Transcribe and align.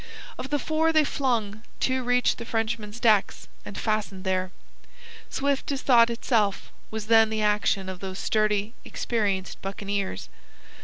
Of 0.39 0.49
the 0.49 0.57
four 0.57 0.91
they 0.91 1.03
flung, 1.03 1.61
two 1.79 2.03
reached 2.03 2.39
the 2.39 2.45
Frenchman's 2.45 2.99
decks, 2.99 3.47
and 3.63 3.77
fastened 3.77 4.23
there. 4.23 4.49
Swift 5.29 5.71
as 5.71 5.83
thought 5.83 6.09
itself, 6.09 6.71
was 6.89 7.05
then 7.05 7.29
the 7.29 7.43
action 7.43 7.87
of 7.87 7.99
those 7.99 8.17
sturdy, 8.17 8.73
experienced 8.83 9.61
buccaneers. 9.61 10.27